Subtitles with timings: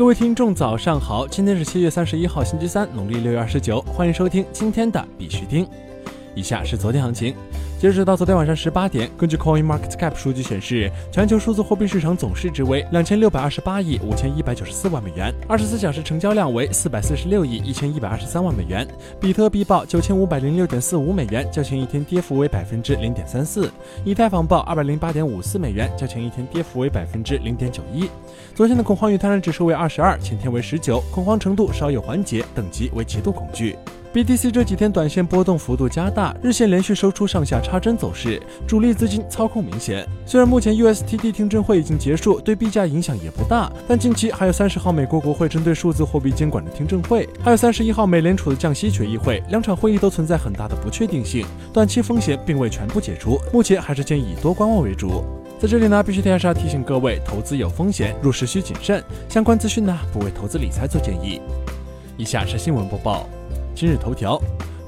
[0.00, 1.28] 各位听众，早上好！
[1.28, 3.82] 今天是七月三十一号，星期三，农历六月二十九。
[3.82, 5.68] 欢迎收听今天的必须听。
[6.34, 7.34] 以下是昨天行情。
[7.80, 18.86] 截止到昨天晚上十八点，根据 Coin Market Cap 数据显示，全球数字货币市场总市值为两千六百二十八亿五千一百九十四万美元，二十四小时成交量为四百四十六亿一千一百二十三万美元。
[19.18, 23.72] 比特币报九千五百零六点四五美元，较前一天跌幅为百分之零点三四。
[24.04, 28.10] 以太坊报二百零八点五四美元，较前一天跌幅为百分之零点九一。
[28.54, 33.74] 昨天的恐慌与贪婪指数为二十二，前天为十九，恐慌程度稍有缓解，等级为极度恐惧。
[34.12, 40.04] BTC 这几天短线波动幅度加大，日线连续收出上下插针走势，主力资金操控明显。
[40.26, 55.22] 虽然目前 USTD 听证会已经结束，对币价影响也不大，但近期还有三十号美国国会针对数字货币监管的听证会，还有三十一号美联储的降息决议会，两场会议都存在很大的不确定性，短期风险并未全部解除，目前还是建议以多观望为主。
[55.60, 59.00] 在这里呢，必须提示提醒各位，投资有风险，入市需谨慎。
[59.28, 61.40] 相关资讯呢，不为投资理财做建议。
[62.16, 63.28] 以下是新闻播报。
[63.80, 64.38] 今日头条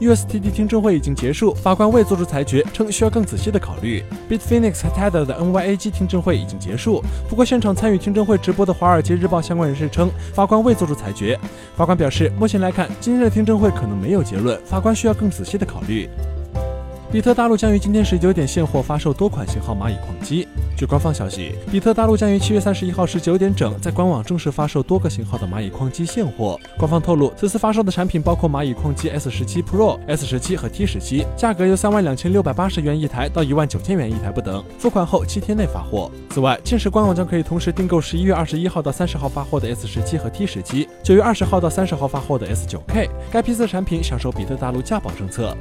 [0.00, 4.04] ，USTD 听证会已经结束，法官未作出裁决，称需要更仔细的考虑。
[4.28, 11.40] Bitfinex 和 Tether 的 NYAG 听证会已经结束，不过现场参与听证会直播的《华尔街日报》相关人士称，法官未作出裁决。
[11.74, 16.06] 法官表示，目前来看，今天的听证会可能没有结论，法官需要更仔细的考虑。
[17.12, 20.48] 比特大陆将于今天十九点现货发售多款型号蚂蚁矿机。
[20.74, 26.58] 据官方消息，比特大陆将于七月三十一号十九点整在官网正式发售多个型号的蚂蚁矿机现货。
[26.78, 36.10] 官方透露，此次发售的产品包括蚂蚁矿机 S 十七 Pro、S 十七和 T 十七，价格由三万两千六百八十元一台到一万九千元一台不等，付款后七天内发货。
[36.30, 43.06] 此外，届时官网将可以同时订购十一月二十一号到三十号发货的 S 十七和 T 十七，九月二十号到三十号发货的 S 九 K。
[43.30, 45.54] 该批次产品享受比特大陆价保政策。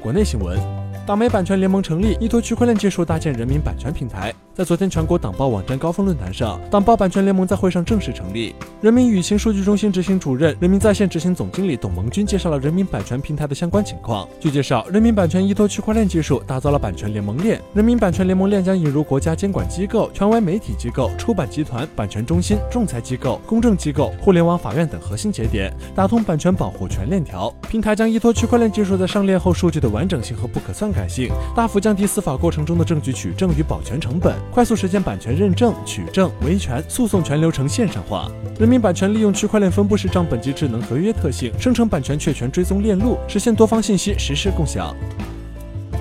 [0.00, 0.79] 国内新闻：
[1.10, 4.32] 党媒版权联盟成立，依托区块链技术搭建人民版权平台。
[4.54, 8.54] 在昨天全国党报网站高峰论坛上，党报版权联盟在会上正式成立。
[8.80, 14.28] 人民舆情数据中心执行主任、人民在线执行总经理董萌军介绍了人民版权平台的相关情况。
[14.38, 17.60] 据介绍，人民版权依托区块链技术打造了版权联盟链。
[17.74, 27.52] 人民版权联盟链将引入国家监管机构、权威媒体机构、出版集团、版权中心、仲裁机构、公证机构、互联网法院等核心节点，打通版权保护全链条。
[27.68, 34.36] 平台将依托区块链技术在上链后数据的完整性和不可篡改改性，大幅降低司法过程中的证据取证与保全成本。
[34.52, 38.30] 快速实现版权认证、取证、维权、诉讼全流程线上化。
[38.58, 44.94] 人民版权利用区块链分布式账本及智能合约特性，生成版权确权追踪链路，实现多方信息实时共享。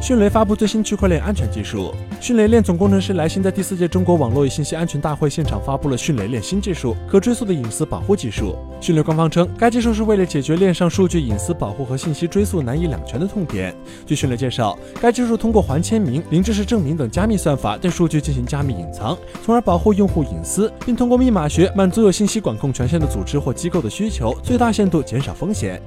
[0.01, 1.93] 迅雷发布最新区块链安全技术。
[2.21, 8.55] 迅雷链总工程师莱辛在第四届中国网络与信息安全大会现场发布了迅雷链新技术——可追溯的隐私保护技术。
[8.79, 13.75] 迅雷官方称，该技术是为了解决链上数据隐私保护和信息追溯难以两全的痛点。
[14.05, 25.81] 据迅雷介绍，该技术通过环签名、零知识证明等加密算法对数据进行加密隐藏，从而保护用户隐私，并通过密码学满足有信息管控权限的组织或机构的需求，最大限度减少风险。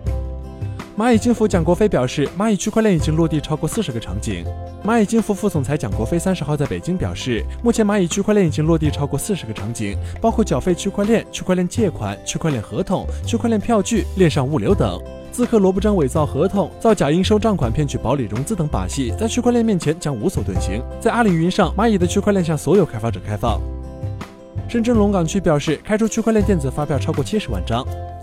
[0.94, 4.44] 蚂蚁金服蒋国飞表示，蚂蚁区块链已经落地超过四十个场景。
[4.84, 15.00] 蚂蚁金服副总裁蒋国飞三十号在北京表示，目前蚂蚁区块链已经落地超过四十个场景，包括缴费区块链、区块链借款、区块链合同、区块链票据、链上物流等。
[15.30, 20.82] 自刻萝卜章伪造合同、造假应收账款骗取保理融资等把戏，在区块链面前将无所遁形。
[21.00, 23.58] 在阿里云上，蚂蚁的区块链向所有开发者开放。
[24.68, 27.82] 深圳龙岗区表示，开出区块链电子发票超过七十万张。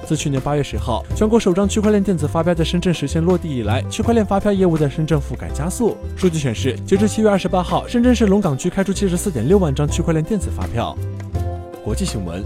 [0.10, 5.96] 自去年八月十号，全国首张区块链电子发票在深圳实现落地以来，区块链发票业务在深圳覆盖加速。
[6.18, 10.98] 数据显示，截至七月二十八号，深圳市龙岗区开出七十四点六万张区块链电子发票。
[11.84, 12.44] 国际新闻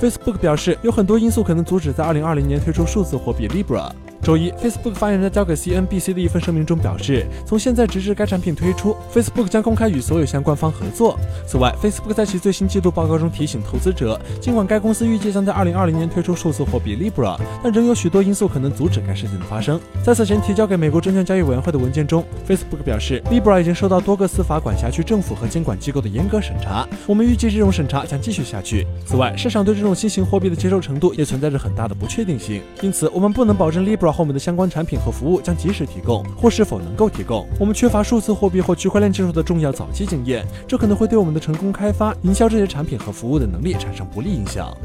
[0.00, 3.90] ，Facebook 表示，有很多因素可能阻止在二零二零年推出数字货币 Libra。
[4.22, 11.18] 周一，Facebook 发言人交给 CNBC 的一份声明中表示，从现在直至该产品推出，Facebook 将公开与所有相关方合作。
[11.44, 19.80] 此外，Facebook 在其最新季度报告中提醒投资者，尽管该公司预计将在2020年推出数字货币 Libra，但仍有许多因素可能阻止该事件的发生。
[20.04, 28.86] 在此前提交给美国证券交易委员会的文件中，Facebook 表示，Libra 已经受到多个司法管辖区政府和监管机构的严格审查，我们预计这种审查将继续下去。
[29.04, 34.11] 此外，市场对这种新型货币的接受程度也存在着很大的不确定性，因此我们不能保证 Libra。
[34.12, 37.46] 后面的相关产品和服务将及时提供，或是否能够提供。
[37.58, 44.76] 我们缺乏数字货币或区块链技术的重要早期经验，这可能会对我们的成功开发、营销这些产品和服务的能力产生不利影响。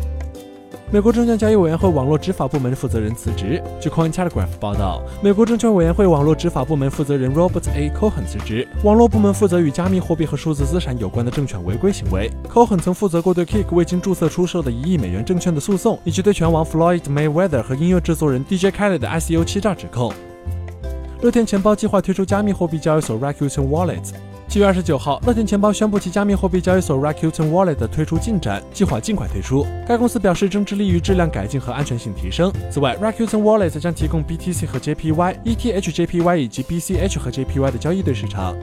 [0.89, 3.61] 美国证券交易委员会网络执法部门负责人辞职。
[3.77, 7.89] 据 Coin Telegraph 报道，美国证券委员会网络执法部门负责人 Robert A.
[7.89, 8.65] Cohen 辞职。
[8.85, 12.31] 网络部门负责与加密货币和数字资产有关的证券违规行为。
[12.49, 20.13] Cohen 曾负责过对 Kick 未经注册出售的一亿美元证券的诉讼，以及对拳王 Floyd Mayweather 和音乐制作人 DJ Khaled 的 ICO 欺诈指控。
[21.21, 24.13] 乐天钱包计划推出加密货币交易所 Rakuten Wallet。
[24.49, 29.67] 七月二十九号，乐天钱包宣布其加密货币交易所 Rakuten Wallet 的推出进展，计划尽快推出。
[29.85, 32.51] 该公司表示正致力于质量改进和安全性提升。
[32.71, 38.55] 此外，Rakuten Wallet 将提供 BTC 和 JPY、ETH JPY 以及 BCH 和 JPY 的交易对市场。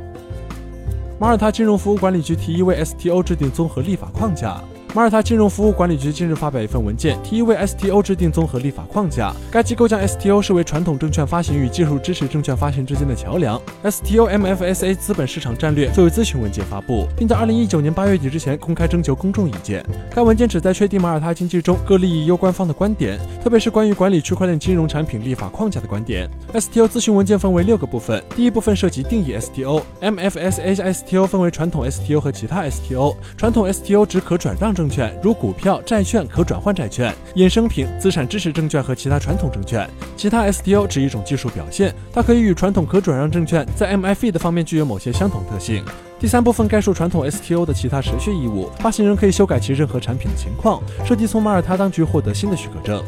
[1.20, 4.60] 马耳他金融服务管理局提议为 STO 制定综合立法框架。
[4.94, 9.34] 马耳他金融服务管理局近日发表一份文件，提议为 STO 制定综合立法框架。
[9.50, 13.60] 该机构将 STO 视为传统证券发行与技术支持证券发行之间的桥梁。
[13.82, 19.84] STO MFSA 资本市场战略作为咨询文件发布，并在2019年8月底之前公开征求公众意见。
[20.14, 26.30] 该文件旨在确定马耳他经济中各利益攸关方的观点，特别是关于管理区块链金融产品立法框架的观点。
[26.52, 29.82] STO 咨询文件分为六个部分，第一部分涉及定义 STO。
[30.00, 33.16] MFSA STO 分为传统 STO 和其他 STO。
[33.36, 34.83] 传统 STO 指可转让证。
[34.84, 39.88] 证券如股票、债券、可转换债券、衍生品、资产支持证券和其他传统证券。
[40.14, 45.82] 其他 STO 指一种技术表现，它可以与传统可转让证券在 MIF 的方面具有某些相同特性。
[46.20, 53.02] 第三部分概述传统 STO 的其他持续义务，发行人可以修改其任何产品的情况，涉及从马耳他当局获得新的许可证。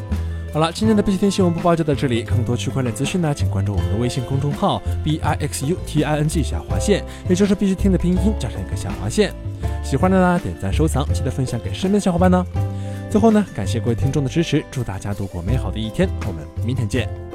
[0.51, 2.23] 好了，今天的必须听新闻播报就到这里。
[2.23, 9.31] 更多区块链资讯呢，请关注我们的微信公众号 b i x u t i n g 下划线，也就是必须听的拼音加上一个下划线。
[9.87, 12.45] 喜欢的呢，点赞收藏，记得分享给身边的小伙伴呢。
[13.09, 17.26] 最后呢，感谢各位听众的支持，祝大家度过美好的一天，我们明天见。